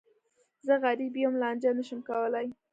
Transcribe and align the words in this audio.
زه 0.65 0.73
غریب 0.83 1.13
یم، 1.21 1.33
لانجه 1.41 1.71
نه 1.77 1.83
شم 1.87 1.99
کولای. 2.09 2.47